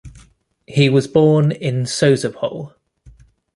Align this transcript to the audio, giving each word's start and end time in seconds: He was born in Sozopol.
He 0.65 0.89
was 0.89 1.07
born 1.07 1.51
in 1.51 1.83
Sozopol. 1.83 2.73